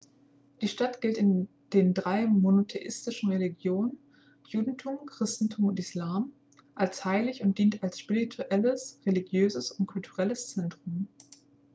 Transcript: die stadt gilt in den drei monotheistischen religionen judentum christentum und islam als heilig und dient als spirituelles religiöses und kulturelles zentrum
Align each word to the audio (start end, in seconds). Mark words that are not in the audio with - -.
die 0.61 0.67
stadt 0.67 0.99
gilt 0.99 1.15
in 1.19 1.47
den 1.73 1.93
drei 1.93 2.25
monotheistischen 2.25 3.29
religionen 3.31 3.99
judentum 4.47 5.05
christentum 5.05 5.65
und 5.65 5.77
islam 5.77 6.31
als 6.73 7.05
heilig 7.05 7.43
und 7.43 7.59
dient 7.59 7.83
als 7.83 7.99
spirituelles 7.99 8.99
religiöses 9.05 9.69
und 9.69 9.85
kulturelles 9.85 10.47
zentrum 10.55 11.07